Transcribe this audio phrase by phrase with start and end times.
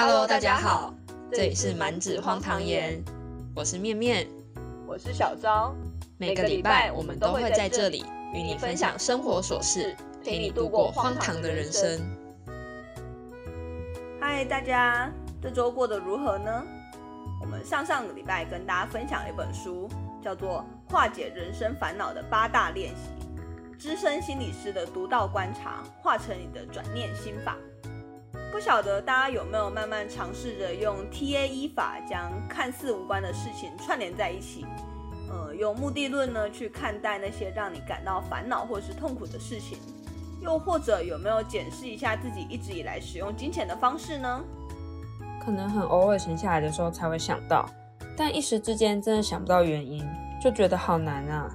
[0.00, 0.94] Hello，大家好，
[1.32, 3.02] 这里是满纸荒唐言，
[3.52, 4.28] 我是面面，
[4.86, 5.74] 我是小昭。
[6.18, 12.00] 每个礼拜我们都会在这里与你分享生活琐事，陪你度过荒唐的人生。
[14.20, 15.10] 嗨，大家，
[15.42, 16.62] 这周过得如何呢？
[17.40, 19.88] 我们上上个礼拜跟大家分享了一本书，
[20.22, 23.10] 叫做《化解人生烦恼的八大练习》，
[23.76, 27.56] 资深心理师的独到观察，化成你的转念心法。
[28.50, 34.66] 不晓得大家有没有慢慢尝试着用 TAE 法，将看似无关的事情串联在一起，
[35.30, 39.78] 呃，用目的论呢去看待那些让你感到烦恼或是痛苦的事情，
[40.40, 44.42] 又或者有没有检视一下自己一直以来使用金钱的方式呢？
[45.44, 47.68] 可能很偶尔闲下来的时候才会想到，
[48.16, 50.04] 但一时之间真的想不到原因，
[50.42, 51.54] 就觉得好难啊。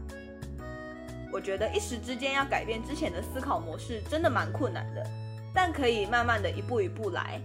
[1.32, 5.04] 我觉得一时之间要改变之前的思考模式，真的蛮困难的。
[5.54, 7.40] 但可以慢慢的一步一步来。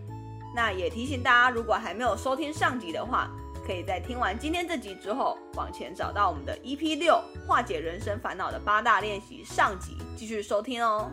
[0.54, 3.30] 那也提醒大家，如果还没有收听上集的话，
[3.66, 11.10] 可以在听完今天这集之后，往前找到我们的 EP 六化解人生烦恼的八大练习上集继续收听哦。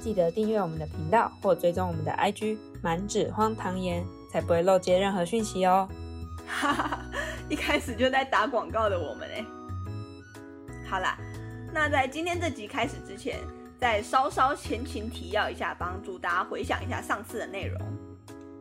[0.00, 5.88] 记得订阅我们的频道或追踪我们的 IG 满纸荒唐言，才不会漏接任何讯息哦。
[6.46, 7.00] 哈哈，
[7.48, 9.44] 一开始就在打广告的我们哎。
[10.86, 11.16] 好啦，
[11.72, 13.38] 那在今天这集开始之前。
[13.78, 17.80] 再稍稍前情提要一下，帮助大家回想一下上次的内容。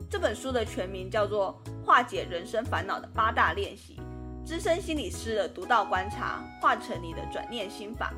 [0.09, 3.99] 这本书的全名叫做《化解人生烦恼的八大练习》，
[4.47, 8.13] 资深心理师的独到观察，化成你的转念心法。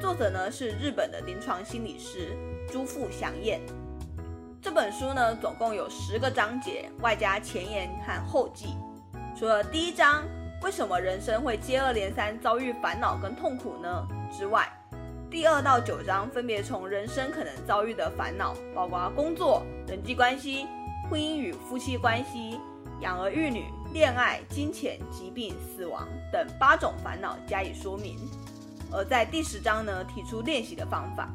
[0.00, 2.36] 作者呢是日本的临床心理师
[2.70, 3.60] 朱富祥彦。
[4.60, 8.76] 这本书呢总共有十个章节，外加前言和后记。
[9.38, 10.24] 除了第一章
[10.62, 14.70] 为什么人生会接二连三遭遇烦恼跟痛苦呢之外，
[15.34, 20.64] 第二到九章分别从人生可能遭遇的烦恼，包括工作、人际关系、
[21.10, 22.60] 婚姻与夫妻关系、
[23.00, 28.16] 养儿育女、恋爱、金钱、疾病、死亡等八种烦恼加以说明。
[28.92, 31.28] 而在第十章呢，提出练习的方法。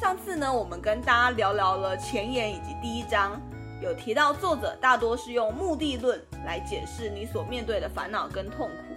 [0.00, 3.42] 上次呢，我们跟大家聊聊了前言以及第一章，
[3.82, 8.94] 有提到作者大多是用目的论来解释你所面对的烦恼跟痛苦。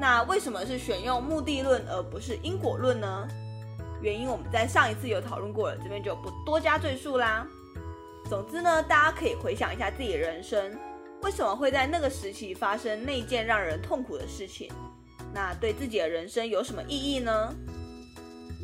[0.00, 3.28] 那为什么是选用目的论而不是因果论呢？
[4.00, 7.46] 原因我们在上一次有讨论过了，这边就不多加赘述啦。
[8.24, 10.74] 总之呢，大家可以回想一下自己的人生，
[11.20, 14.72] 为什么会在那个时期发生那件让人痛苦的事情？
[15.34, 17.54] 那对自己的人生有什么意义呢？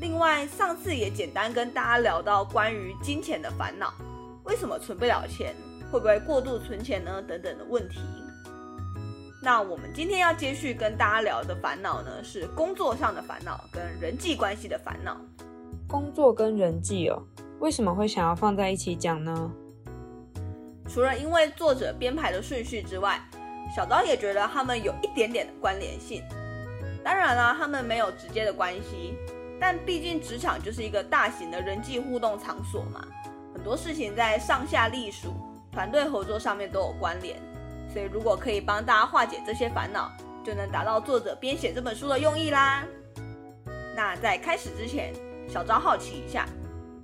[0.01, 3.93] 另外，上次也简单跟大家聊到关于金钱的烦恼，
[4.45, 5.55] 为什么存不了钱？
[5.93, 7.21] 会不会过度存钱呢？
[7.21, 8.01] 等等的问题。
[9.47, 15.17] 那我们今天要接续跟大家聊的烦恼呢，是工作上的烦恼跟人际关系的烦恼。
[15.87, 17.23] 工作跟人际哦，
[17.61, 19.49] 为什么会想要放在一起讲呢？
[20.89, 23.21] 除了因为作者编排的顺序之外，
[23.73, 26.25] 小刀也觉得他们有一点点的关联性。
[27.05, 29.15] 当然啦，他们没有直接的关系，
[29.61, 33.07] 但毕竟职场就是一个大型的人际互动场所嘛，
[33.55, 35.33] 很多事情在上下隶属、
[35.71, 37.41] 团队合作上面都有关联。
[37.97, 40.13] 所以，如果可以帮大家化解这些烦恼，
[40.45, 42.85] 就能达到作者编写这本书的用意啦。
[43.97, 45.15] 那在开始之前，
[45.49, 46.47] 小昭好奇一下，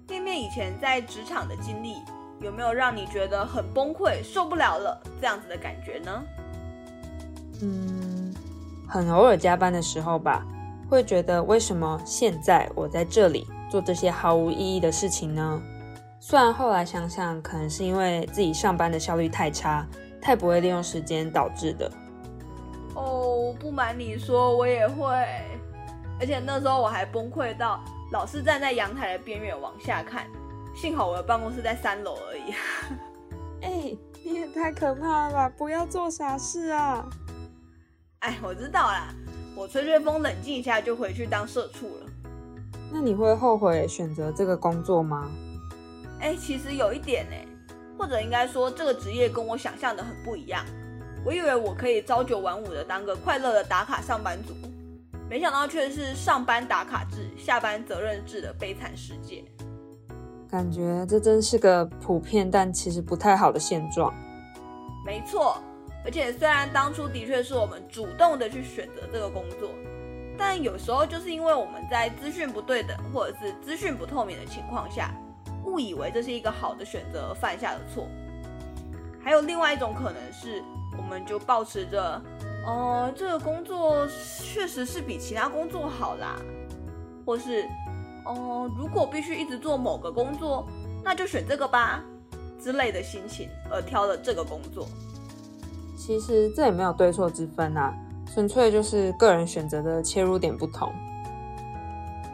[0.07, 1.95] 面面以前在职场的经历，
[2.43, 6.23] 有没有让你觉得很崩溃、受不了了这样子的感觉呢？
[7.63, 8.35] 嗯，
[8.87, 10.45] 很偶尔加班的时候吧，
[10.91, 15.59] 会觉得为什么现在我在这里做这些毫无意义的事情呢？
[16.21, 19.87] 虽然后来想想，可能是因为自己上班的效率太差。
[20.23, 21.91] 太不会利用时间导致的。
[22.95, 25.07] 哦，不瞒你说，我也会，
[26.21, 30.27] 而且那时候我还崩溃到老是站在阳台的边缘往下看。
[30.75, 32.55] 幸好我的办公室在三楼而已。
[33.63, 35.53] 哎，你也太可怕了吧！
[35.59, 37.05] 不要做傻事啊！
[38.21, 39.15] 哎，我知道啦，
[39.57, 42.07] 我吹吹风，冷静一下就回去当社畜了。
[42.91, 45.31] 那你会后悔选择这个工作吗？
[46.21, 47.37] 哎，其实有一点呢。
[48.03, 50.65] 或者应该说，这个职业跟我想象的很不一样。
[51.25, 54.53] 我以为我可以朝九晚五的当个快乐的打卡上班族，
[55.31, 59.45] 没想到却是上班打卡制、下班责任制的悲惨世界。
[60.51, 64.13] 感觉这真是个普遍但其实不太好的现状。
[65.07, 65.63] 没错，
[66.05, 69.71] 而且虽然当初的确是我们主动的去选择这个工作，
[70.37, 75.15] 但有时候就是因为我们在资讯不对等或者是资讯不透明的情况下。
[75.65, 78.07] 误以为这是一个好的选择犯下的错，
[79.23, 80.63] 还有另外一种可能是，
[80.97, 82.21] 我们就保持着，
[82.67, 84.07] 哦，这个工作
[84.43, 86.37] 确实是比其他工作好啦，
[87.25, 87.67] 或是，
[88.25, 90.67] 哦，如果必须一直做某个工作，
[91.05, 92.03] 那就选这个吧。
[92.63, 94.87] 之类的心情而挑了这个工作。
[95.97, 97.93] 其实这也没有对错之分啊，
[98.33, 100.93] 纯粹就是个人选择的切入点不同。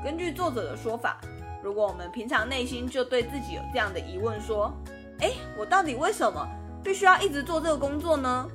[0.04, 1.18] 根据作者的说法，
[1.62, 4.72] 如果我们平常内心就对自己有这样的疑问，说
[5.20, 6.46] ：“哎，我到底为什么
[6.84, 8.46] 必须要一直做这个工作呢？”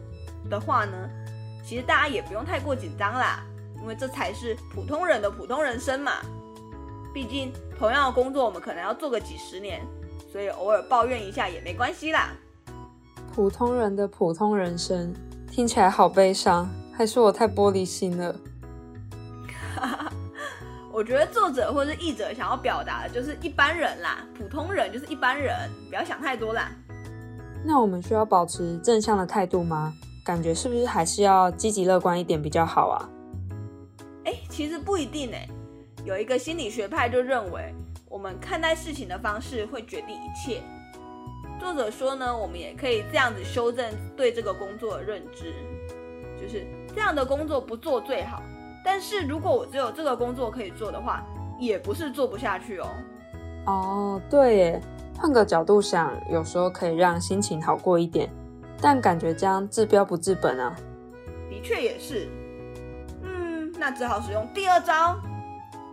[0.49, 1.09] 的话呢，
[1.65, 3.43] 其实大家也不用太过紧张啦，
[3.81, 6.13] 因为这才是普通人的普通人生嘛。
[7.13, 9.81] 毕竟同样的工作，我们可能要做个几十年，
[10.31, 12.31] 所以偶尔抱怨一下也没关系啦。
[13.33, 15.13] 普通人的普通人生
[15.51, 18.35] 听起来好悲伤，还是我太玻璃心了？
[20.93, 26.69] 我觉得作者或是译者想要表达的就是一般人啦，普通人就是一般人，不要想太多啦。
[27.65, 29.91] 那我们需要保持正向的态度吗？
[30.23, 33.09] 感觉是不是还是要积极乐观一点比较好啊？
[34.25, 35.49] 哎，其实不一定哎。
[36.05, 37.73] 有一个心理学派就认为，
[38.07, 40.61] 我们看待事情的方式会决定一切。
[41.59, 45.55] 作者说呢，我们也可以这样子修正对这个工作的认知，
[46.39, 48.43] 就是这样的工作不做最好。
[48.83, 51.23] 但是如果我只有这个工作可以做的话，
[51.59, 52.87] 也不是做不下去哦。
[53.65, 54.81] 哦，对耶，
[55.17, 58.29] 换个角度想，有时候可以让心情好过一点。
[58.81, 60.75] 但感觉这样治标不治本啊。
[61.49, 62.27] 的确也是。
[63.21, 65.15] 嗯，那只好使用第二招，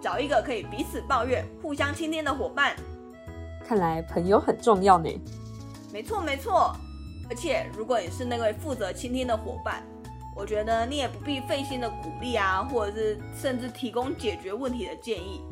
[0.01, 2.75] 找一个可以彼此抱怨、互相倾听的伙伴。
[3.65, 5.09] 看来朋友很重要呢。
[5.93, 6.75] 没错没错，
[7.29, 9.85] 而且如果你是那位负责倾听的伙伴，
[10.41, 15.43] 我觉得你也不必费心的鼓励啊，或者是甚至提供解决问题的建议。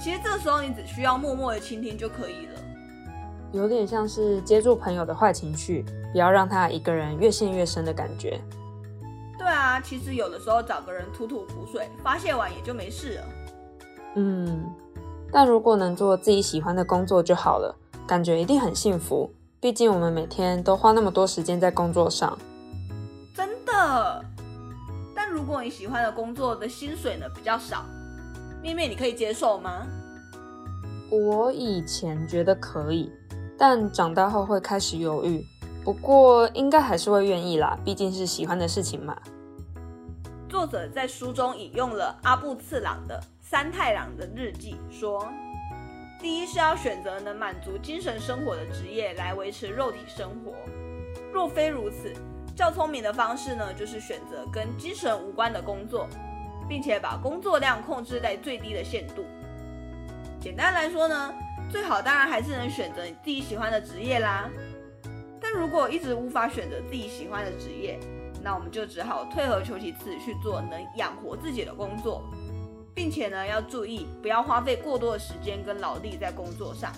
[0.00, 2.52] 其实这时候你只需要默默的倾听就可以了。
[3.52, 5.84] 有点像是接住朋友的坏情绪。
[6.12, 8.40] 不要让他一个人越陷越深的感觉。
[9.38, 13.24] 对啊，其实有的时候找个人吐吐苦水，发泄完也就没事了。
[14.16, 14.64] 嗯，
[15.30, 17.74] 但如果能做自己喜欢的工作就好了，
[18.06, 19.30] 感觉一定很幸福。
[19.60, 22.38] 毕竟我们每天都花那么多时间在工作上。
[25.14, 27.84] 但如果你喜欢的工作的薪水呢比较少，
[28.62, 29.86] 面面你可以接受吗？
[31.10, 33.12] 我以前觉得可以，
[33.58, 35.44] 但长大后会开始犹豫。
[35.84, 39.16] 不过应该还是会愿意啦，毕竟是喜欢的事情嘛。
[40.48, 45.26] 作者在书中引用了阿部次郎的三太郎的日记，说：
[46.20, 50.52] 第一是要选择能满足精神生活的职业来维持肉体生活；
[51.32, 52.14] 若非如此，
[52.54, 56.08] 较聪明的方式呢，就是选择跟精神无关的工作，
[56.68, 59.24] 并且把工作量控制在最低的限度。
[60.40, 61.34] 简单来说呢，
[61.70, 64.50] 最好当然还是能选择你自己喜欢的职业啦。
[65.40, 67.98] 但如果一直无法选择自己喜欢的职业，
[68.42, 72.22] 那我们就只好退而求其次去做能养活自己的工作，
[72.94, 76.92] 并且呢要注意不要花费过多的时间跟劳力在工作上。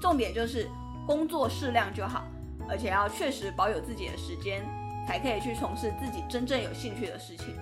[0.00, 0.68] 重点就是
[1.06, 2.24] 工作适量就好，
[2.68, 4.62] 而且要确实保有自己的时间，
[5.06, 7.56] 才可以去从事自己真正有兴趣的事情。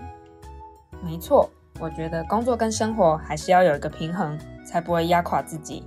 [1.03, 1.49] 没错，
[1.79, 5.85] 我觉得工作跟生活还是要有一个平衡，才不会压垮自己。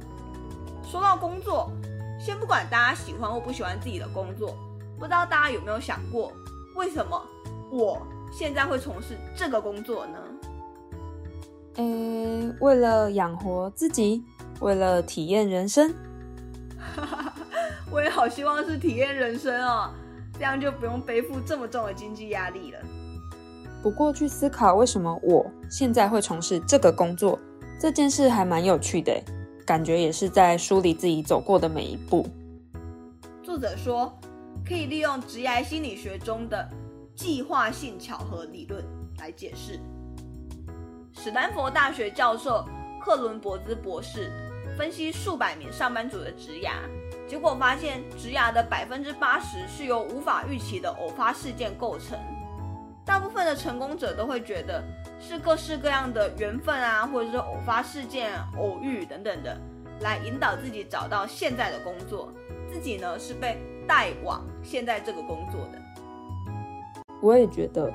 [0.83, 1.71] 说到工作。
[2.23, 4.55] 先不管大家喜欢或不喜欢自己的工作，
[4.99, 6.31] 不知道大家有没有想过，
[6.75, 7.19] 为什么
[7.71, 7.99] 我
[8.31, 10.19] 现在会从事这个工作呢？
[11.77, 14.23] 诶，为了养活自己，
[14.59, 15.91] 为了体验人生。
[17.91, 19.93] 我也好希望是体验人生哦，
[20.33, 22.79] 这样就不用背负这么重的经济压力了。
[23.83, 27.37] 不过去思考为什么我现在会从事这个工作
[27.79, 29.21] 这件事，还蛮有趣的。
[29.65, 32.27] 感觉也是在梳理自己走过的每一步。
[33.41, 34.11] 作者说，
[34.65, 36.69] 可以利用职业心理学中的
[37.15, 38.83] 计划性巧合理论
[39.19, 39.79] 来解释。
[41.13, 42.65] 史丹佛大学教授
[43.03, 44.31] 克伦伯兹博士
[44.77, 46.71] 分析数百名上班族的职涯，
[47.31, 52.19] 结果发现植牙的百分之八十是由无法预期的偶发事件构成。
[53.05, 54.83] 大部分的成功者都会觉得。
[55.17, 59.57] 是各式各样的缘分啊，或者是偶发事件、偶遇等等的，
[60.01, 62.33] 来引导自己找到现在的工作。
[62.69, 63.57] 自己呢是被
[63.87, 67.01] 带往现在这个工作的。
[67.21, 67.89] 我也觉得，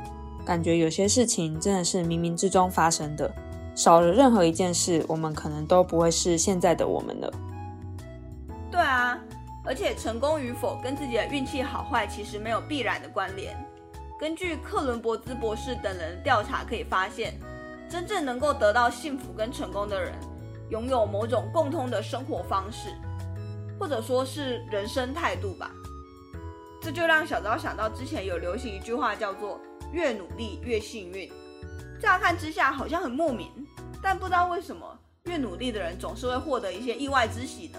[0.47, 3.31] 感觉有些事情真的是冥冥之中发生的，
[3.75, 7.31] 少了任何一件事，我们可能都不会是现在的我们了。
[9.66, 13.56] 而且成功与否跟自己的运气好坏其实没有必然的关联。
[14.18, 17.38] 根据克伦伯兹博士等人的调查，可以发现，
[17.90, 20.14] 真正能够得到幸福跟成功的人，
[20.70, 22.90] 拥有某种共通的生活方式，
[23.78, 25.70] 或者说是人生态度吧。
[26.80, 29.61] 这就让小昭想到之前有流行一句话，叫做
[29.92, 31.30] “越努力越幸运”。
[32.00, 33.50] 乍看之下好像很莫名，
[34.00, 37.78] 但不知道为什么，越努力的人总是会获得一些意外之喜呢？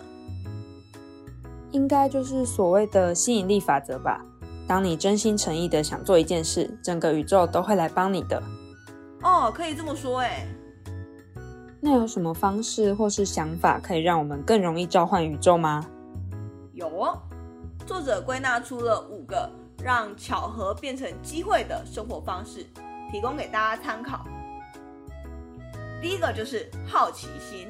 [1.78, 4.20] 应该就是所谓的吸引力法则吧。
[4.68, 8.42] 当你真心诚意的想做一件事，整个宇宙都会来帮你的。
[9.22, 10.48] 哦，可以这么说哎。
[11.80, 15.86] 那有什么方式或是想法可以让我们更容易召唤宇宙吗？
[16.74, 17.22] 有哦，
[17.86, 19.48] 作者归纳出了五个
[19.84, 22.66] 让巧合变成机会的生活方式，
[23.12, 24.26] 提供给大家参考。
[26.02, 27.70] 第一个就是好奇心，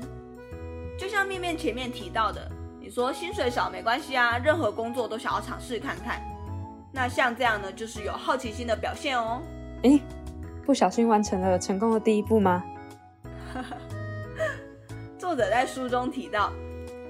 [0.98, 2.50] 就像面面前面提到的，
[2.88, 6.22] 你说薪水少没关系啊，任何工作都想要尝试看看。
[6.90, 9.42] 那像这样呢，就是有好奇心的表现哦。
[9.82, 10.00] 诶，
[10.66, 12.64] 不小心完成了成功的第一步吗？
[15.20, 16.50] 作者在书中提到，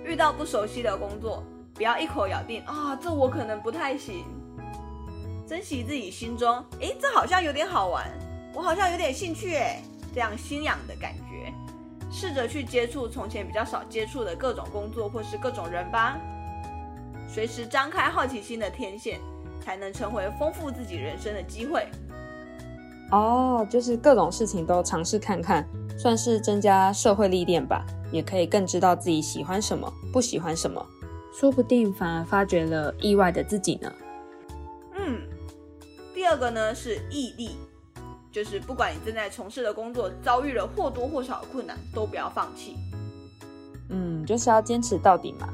[0.03, 1.43] 遇到不熟悉的工作，
[1.75, 4.25] 不要一口咬定啊，这我可能不太行。
[5.47, 8.03] 珍惜自己心中，诶，这好像有点好玩，
[8.51, 9.79] 我好像有点兴趣，诶，
[10.11, 11.26] 这样心痒的感觉。
[12.17, 16.17] 试着去接触从前比较少接触的各种工作或是各种人吧，
[17.29, 19.19] 随时张开好奇心的天线。
[19.59, 21.85] 才能成为丰富自己人生的机会。
[23.11, 25.67] 哦，就是各种事情都尝试看看，
[25.99, 30.85] 算是增加社会历练吧，也可以更知道自己喜欢什么，不喜欢什么，
[31.33, 33.91] 说不定反而发掘了意外的自己呢。
[34.97, 35.19] 嗯，
[36.13, 37.57] 第二个呢是毅力，
[38.31, 42.75] 就是不管你正在从事的工作遭遇了或多或少的困难，都不要放弃。
[43.89, 45.49] 嗯，就是要坚持到底嘛。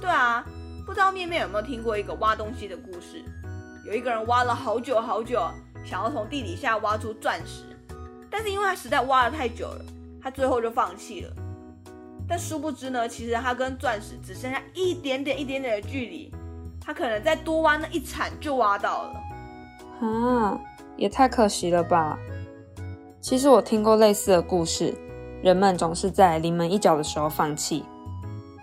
[0.00, 0.44] 对啊。
[0.86, 3.24] 不知道面面有没有听过一个挖东西的故事？
[3.86, 5.42] 有一个人挖了好久好久，
[5.82, 7.62] 想要从地底下挖出钻石，
[8.30, 9.84] 但是因为他实在挖了太久了，
[10.22, 11.32] 他最后就放弃了。
[12.28, 16.30] 但殊不知呢，其实他跟钻石只剩下一点点、一点点的距离，
[16.78, 19.14] 他可能再多挖那一铲就挖到了。
[20.06, 20.60] 啊，
[20.96, 22.18] 也太可惜了吧！
[23.20, 24.94] 其实我听过类似的故事，
[25.42, 27.84] 人们总是在临门一脚的时候放弃。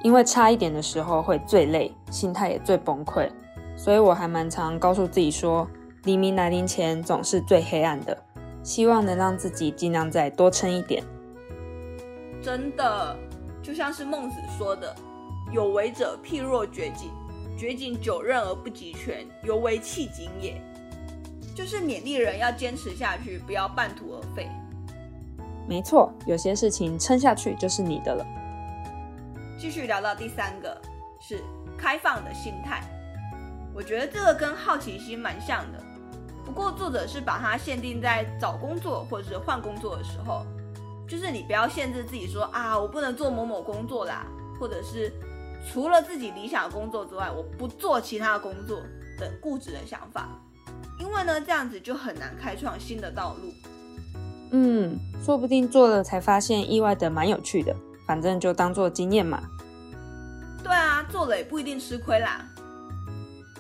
[0.04, 3.30] 因为差一点的时候会最累，心态也最崩溃，
[3.76, 5.68] 所以我还蛮常告诉自己说，
[6.06, 8.18] 黎明来临前总是最黑暗的，
[8.64, 11.04] 希望能让自己尽量再多撑一点。
[12.42, 13.16] 真的，
[13.62, 14.96] 就像是孟子说的
[15.54, 17.12] ：“有为者譬若掘井，
[17.56, 20.60] 掘井九仞而不及泉，犹为弃井也。”
[21.56, 24.50] 就是勉励人要坚持下去，不要半途而废。
[25.68, 28.26] 没错，有些事情撑下去就是你的了。
[29.58, 30.82] 继续聊到第三个
[31.20, 31.44] 是
[31.78, 32.82] 开放的心态，
[33.74, 35.84] 我觉得这个跟好奇心蛮像的，
[36.44, 40.44] 不过作者是把它限定在找工作或者是换工作的时候，
[41.08, 44.26] 就是你不要限制自己说啊，我不能做某某工作啦，
[44.60, 45.14] 或者是
[45.72, 48.82] 除了自己理想的工作之外，我不做其他工作
[49.20, 50.28] 等固执的想法，
[51.02, 53.54] 因为呢这样子就很难开创新的道路。
[54.52, 57.76] 嗯，说不定做了才发现意外的蛮有趣的。
[58.06, 59.42] 反正就当做经验嘛。
[60.62, 62.46] 对啊，做了也不一定吃亏啦。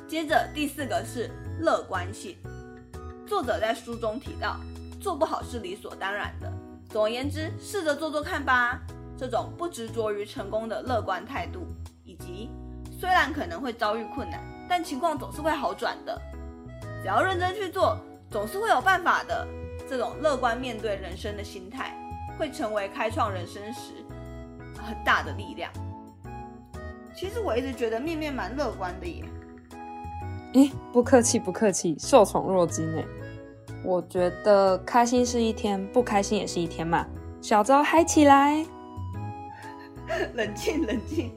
[0.07, 1.31] 接着第四个是
[1.61, 2.35] 乐观性。
[3.25, 4.59] 作者在书中提到，
[4.99, 6.51] 做不好是理所当然的。
[6.89, 8.81] 总而言之，试着做做看吧。
[9.17, 11.65] 这种不执着于成功的乐观态度，
[12.03, 12.49] 以及
[12.99, 16.21] 虽然可能会遭遇困难，但情况总是会好转的。
[17.01, 17.97] 只要认真去做，
[18.29, 19.47] 总是会有办法的。
[19.89, 21.93] 这种乐观面对人生的心态，
[22.37, 23.91] 会成为开创人生时。
[24.83, 25.71] 很大的力量。
[27.13, 29.23] 其实我一直觉得面面蛮乐观的耶。
[30.53, 33.05] 咦，不客气不客气，受宠若惊哎。
[33.83, 37.05] 我觉得开心是一天，不开心也是一天嘛。
[37.41, 38.65] 小昭嗨起来！
[40.33, 41.31] 冷静冷静。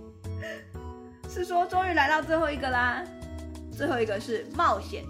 [1.29, 3.03] 是说终于来到最后一个啦。
[3.77, 5.05] 最后一个是冒险，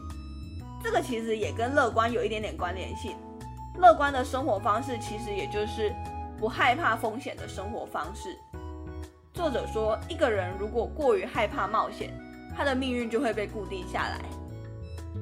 [0.85, 3.17] 这个其实也跟乐观有一点点关联性。
[3.79, 5.93] 乐观的生活方式其实也就是。
[6.37, 8.37] 不害怕风险的生活方式。
[9.33, 12.13] 作者说，一个人如果过于害怕冒险，
[12.55, 14.21] 他的命运就会被固定下来，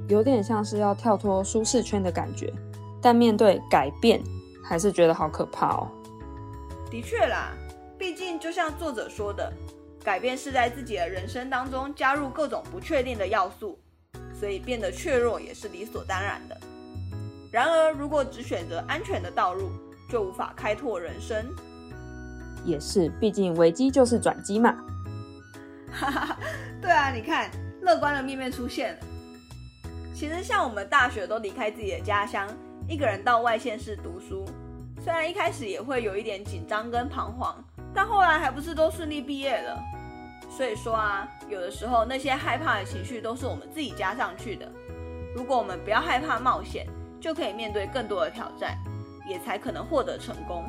[0.08, 2.52] 有点像是要跳脱舒适圈的感觉。
[3.00, 4.20] 但面对改变，
[4.64, 5.86] 还是觉得好可怕哦。
[6.90, 7.52] 的确啦，
[7.98, 9.52] 毕竟就像作者说的，
[10.02, 13.78] 改变是在自己的人生当中加入各种不确定的要素，
[14.42, 16.60] 所以变得怯弱也是理所当然的。
[17.52, 19.70] 然而，如果只选择安全的道路，
[20.10, 21.46] 就无法开拓人生，
[22.64, 24.74] 也是，毕竟危机就是转机嘛。
[25.94, 26.36] 哈哈，
[26.80, 29.00] 对啊，你看，乐观的面面出现了。
[30.12, 32.48] 其实像我们大学都离开自己的家乡，
[32.88, 34.44] 一个人到外县市读书，
[35.04, 39.80] 虽然一开始也会有一点紧张跟彷徨，但后来还不是都顺利毕业了。
[40.50, 44.70] 所以说啊，有的时候那些害怕的情绪都是我们自己加上去的。
[45.34, 46.86] 如果我们不要害怕冒险，
[47.20, 48.76] 就可以面对更多的挑战。
[49.24, 50.64] 也才可能获得成功。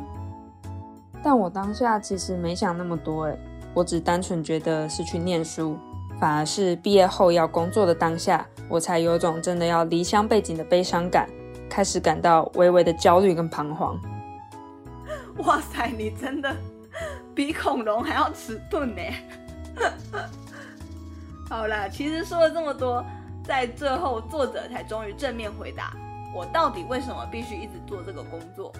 [1.23, 3.35] 但我当下其实没想那么多，哎，
[3.73, 5.75] 我只单纯觉得是去念书，
[6.19, 11.27] 反而是毕业后要工作的当下，我才有种真的要离乡背景的悲伤感，
[11.67, 13.99] 开始感到微微的焦虑跟彷徨。
[15.43, 16.55] 哇塞，你真的
[17.33, 19.01] 比恐龙还要迟钝呢！
[21.49, 23.05] 好啦，其实说了这么多，
[23.43, 25.95] 在最后作者才终于正面回答
[26.33, 28.73] 我到底为什么必须一直做这个工作。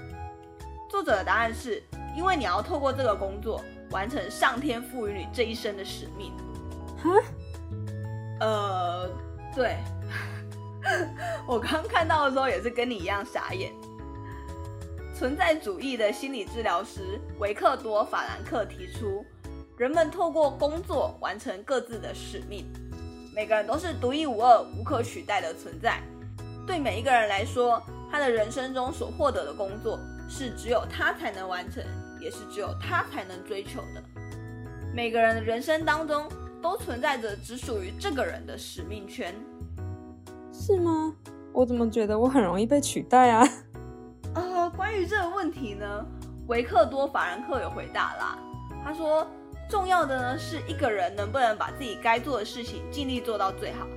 [0.90, 1.82] 作者的答案是
[2.16, 6.32] 因为你要透过这个工作完成上天赋予你这一生的使命。
[7.04, 7.10] 哈？
[8.40, 9.10] 呃，
[9.56, 9.78] 对，
[11.48, 13.72] 我刚看到的时候也是跟你一样傻眼。
[15.16, 19.24] 存在主义的心理治疗师维克多·法兰克提出，
[19.84, 22.66] 人们透过工作完成各自的使命。
[23.36, 26.02] 每个人都是独一无二、无可取代的存在。
[26.66, 30.00] 对每一个人来说，他的人生中所获得的工作。
[30.30, 31.84] 是只有他才能完成，
[32.20, 34.02] 也是只有他才能追求的。
[34.96, 36.28] 每个人的人生当中
[36.62, 39.36] 都存在着只属于这个人的使命圈，
[40.54, 41.13] 是吗？
[41.52, 43.48] 我怎么觉得我很容易被取代啊？
[44.34, 46.06] 呃，关于这个问题呢，
[46.48, 48.40] 维克多·法兰克有回答啦。
[48.84, 49.28] 他说，
[49.70, 53.88] 重要的呢是一个人能不能把自己该做的事情尽力做到最好，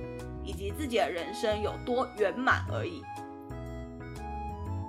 [0.43, 3.01] 以及自己的人生有多圆满而已。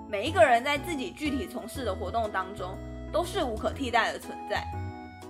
[0.08, 2.76] 每一个人在自己具体从事的活动当中
[3.12, 4.64] 都是无可替代的存在。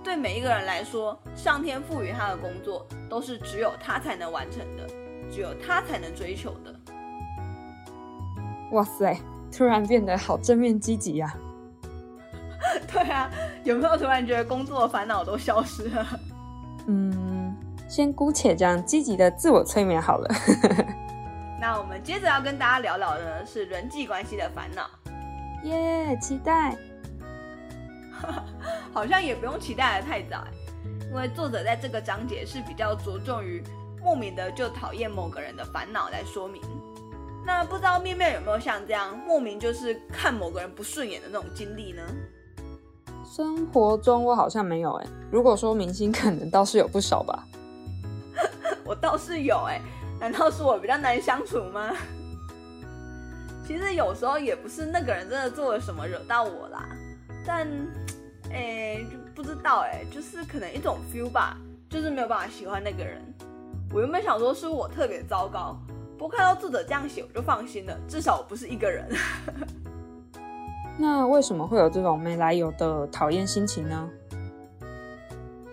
[0.01, 4.87] 对每一个人来说，上天赋予他的工作都是只有他才能完成的，
[5.29, 6.73] 只有他才能追求的。
[8.71, 9.19] 哇塞，
[9.51, 11.35] 突然变得好正面积极呀！
[12.91, 13.29] 对啊，
[13.63, 16.19] 有没有突然觉得工作的烦恼都消失了？
[16.87, 17.55] 嗯，
[17.87, 20.29] 先姑且这样积极的自我催眠好了。
[21.61, 24.89] 那我们接着要跟大家聊聊的是人际关系的烦恼，
[25.63, 26.77] 耶，期待，
[28.93, 30.45] 好像也不用期待的太早，
[31.09, 33.61] 因为作者在这个章节是比较着重于
[34.01, 36.61] 莫名的就讨厌某个人的烦恼来说明。
[37.45, 42.01] 那不知道面面有没有像这样莫名就是看某个人不顺眼的那种经历呢？
[43.29, 47.47] 生活中我好像没有哎，如果说明星可能倒是有不少吧，
[48.83, 49.79] 我倒是有哎。
[50.19, 51.91] 难道是我比较难相处吗？
[53.65, 56.89] 其实有时候也不是那个人真的做了什么惹到我啦，
[57.45, 57.67] 但，
[58.51, 58.99] 哎，
[59.35, 61.55] 不知道哎，就是可能一种 feel 吧，
[61.87, 63.21] 就是没有办法喜欢那个人。
[63.93, 65.77] 我原本想说是我特别糟糕，
[66.17, 69.07] 不过看到作者这样写，我就放心了，至少我不是一个人。
[71.01, 74.09] 那为什么会有这种没来由的讨厌心情呢？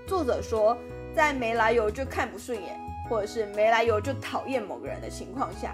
[0.06, 0.78] 作者说，
[1.14, 2.80] 在没来由就看不顺眼。
[3.08, 5.72] 或者是没来由就讨厌某个人的情况下，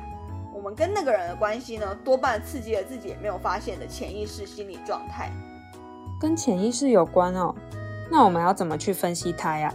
[0.55, 5.31] 我们跟那个人的关系呢，多半刺激了自己也没有发现的潜意识心理状态。
[6.21, 7.55] 跟潜意识有关哦，
[8.11, 9.73] 那我们要怎么去分析它呀？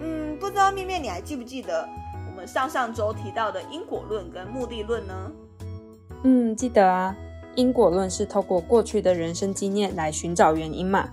[0.00, 1.88] 嗯，不知道面面你还记不记得
[2.30, 5.32] 我们上上周提到的因果论跟目的论呢？
[6.24, 7.16] 嗯，记得啊。
[7.58, 11.08] 因果论是透过过去的人生经验来寻找原因嘛，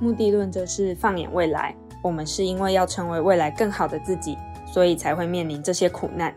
[0.00, 1.72] 目的论则是放眼未来。
[2.02, 6.34] 我们是因为要成为未来更好的自己，所以才会面临这些苦难。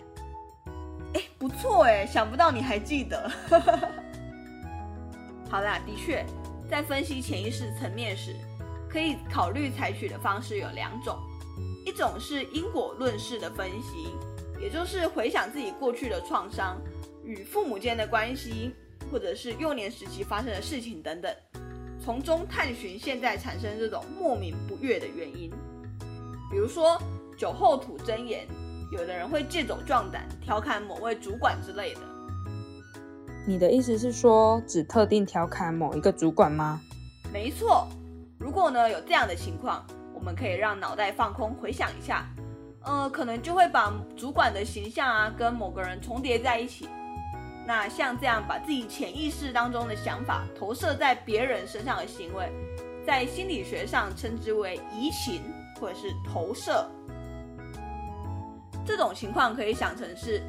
[1.15, 3.31] 哎，不错哎，想不到你还记得。
[5.49, 6.23] 好啦，的确，
[6.69, 8.35] 在分析潜意识层面时，
[8.87, 11.17] 可以考虑采取的方式有两种，
[11.83, 14.07] 一种是因果论式的分析，
[14.61, 16.79] 也就是回想自己过去的创伤、
[17.23, 18.71] 与父母间的关系，
[19.11, 21.33] 或者是幼年时期发生的事情等等。
[22.03, 25.49] 从中探寻现在产生这种莫名不悦的原因，
[26.51, 27.01] 比如说
[27.37, 28.47] 酒后吐真言，
[28.91, 32.01] 有的人会借酒壮胆，调侃某位主管之类的。
[33.47, 36.79] 你的意思是说，只特定调侃某一个主管吗？
[37.33, 37.87] 没错。
[38.37, 42.27] 如果呢有这样的情况，我们可以让脑袋放空，回想一下，
[42.83, 46.87] 呃，可能就会把主管的形象啊跟某个人重叠在一起。
[47.67, 52.51] 那像这样把自己潜意识当中的想法投射在别人身上的行为，
[53.05, 55.41] 在心理学上称之为移情
[55.79, 56.87] 或者是投射。
[58.85, 60.43] 这种情况可以想成是，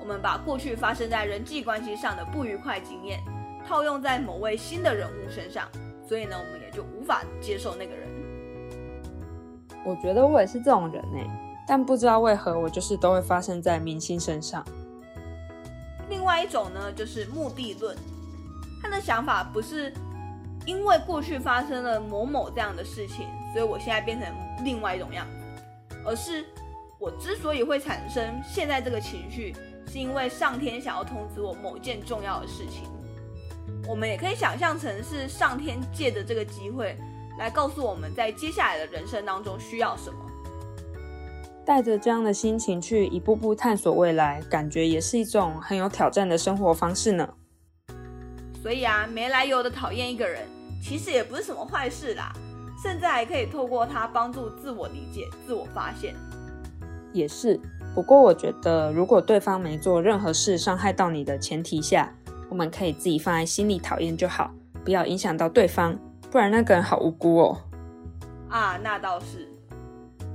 [0.00, 3.20] 我们把过去发生在人际关系上的不愉快经验，
[3.68, 5.68] 套用在某位新的人物身上，
[6.08, 8.08] 所以呢，我们也就无法接受那个人。
[9.84, 11.18] 我觉得我也是这种人呢，
[11.68, 14.64] 但不知道为何我就是都会发生在明星身上。
[16.08, 17.96] 另外一种呢，就是目的论。
[18.82, 19.92] 他的想法不是
[20.66, 24.28] 因为过去发生了某某这样的事情，所以我现在变成
[24.64, 26.44] 另外一种样子，而是
[26.98, 29.54] 我之所以会产生现在这个情绪，
[29.86, 32.84] 是因为上天想要通知我某件重要的事情。
[33.88, 36.96] 我们也可以想象成是上天借着这个机会，
[37.38, 40.18] 来告诉我们在接下来的人生当中需要什么。
[41.64, 47.28] 带着这样的心情去一步步探索未来，感觉也是一种很有挑战的生活方式呢。
[48.62, 50.42] 所以啊，没来由的讨厌一个人，
[50.82, 52.32] 其实也不是什么坏事啦，
[52.82, 56.14] 甚至还可以透过他帮助自我理解、自我发现。
[57.12, 57.60] 也是，
[57.94, 62.12] 不过我觉得，如果对方没做任何事伤害到你的前提下，
[62.48, 64.50] 我们可以自己放在心里讨厌就好，
[64.84, 65.98] 不要影响到对方，
[66.30, 67.58] 不然那个人好无辜哦。
[68.48, 69.51] 啊，那倒是。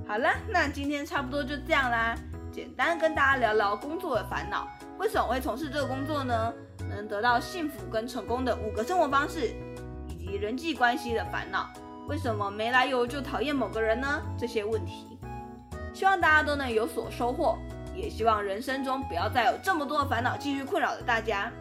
[0.08, 2.16] 好了，那今天差不多就这样啦。
[2.50, 4.66] 简单跟大家聊聊工作的烦恼，
[4.98, 6.54] 为什么会从事这个工作呢？
[6.90, 9.54] 能得到幸福跟成功的五个生活方式，
[10.08, 11.70] 以及人际关系的烦恼，
[12.08, 14.22] 为什么没来由就讨厌某个人呢？
[14.40, 15.20] 这些问题，
[15.94, 17.58] 希望大家都能有所收获，
[17.94, 21.52] 也希望人生中不要再有这么多的烦恼继续困扰着大家。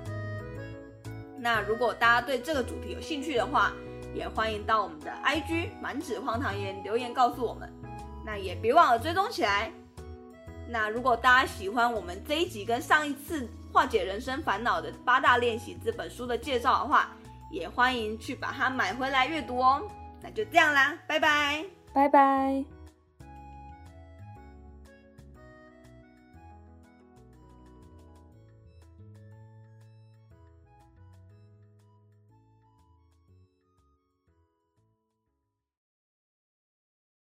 [1.36, 3.72] 那如果大家对这个主题有兴趣的话，
[4.14, 7.68] 也欢迎到我们的 IG 满纸荒唐言留言告诉我们。
[8.26, 9.70] 那也别忘了追踪起来。
[10.68, 17.12] 那如果大家喜欢我们这一集跟上一次化解人生烦恼的八大练习这本书的介绍的话，
[17.52, 19.80] 也欢迎去把它买回来阅读哦。
[20.20, 22.75] 那就这样啦，拜拜，拜拜。